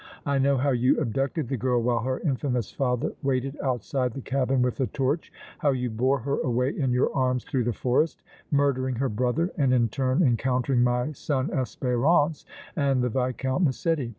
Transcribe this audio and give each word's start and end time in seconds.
I 0.25 0.39
know 0.39 0.57
how 0.57 0.71
you 0.71 0.99
abducted 0.99 1.47
the 1.47 1.57
girl 1.57 1.79
while 1.79 1.99
her 1.99 2.19
infamous 2.21 2.71
father 2.71 3.11
waited 3.21 3.55
outside 3.61 4.13
the 4.15 4.21
cabin 4.21 4.63
with 4.63 4.79
a 4.79 4.87
torch, 4.87 5.31
how 5.59 5.73
you 5.73 5.91
bore 5.91 6.17
her 6.21 6.39
away 6.39 6.69
in 6.75 6.91
your 6.91 7.13
arms 7.15 7.43
through 7.43 7.65
the 7.65 7.73
forest, 7.73 8.23
murdering 8.49 8.95
her 8.95 9.09
brother 9.09 9.51
and 9.59 9.71
in 9.75 9.89
turn 9.89 10.23
encountering 10.23 10.81
my 10.83 11.11
son 11.11 11.49
Espérance 11.49 12.45
and 12.75 13.03
the 13.03 13.09
Viscount 13.09 13.61
Massetti. 13.63 14.09